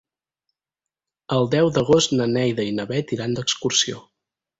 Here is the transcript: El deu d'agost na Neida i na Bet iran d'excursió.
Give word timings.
El 1.35 1.51
deu 1.55 1.69
d'agost 1.75 2.15
na 2.21 2.27
Neida 2.31 2.65
i 2.71 2.73
na 2.79 2.87
Bet 2.93 3.15
iran 3.19 3.37
d'excursió. 3.41 4.01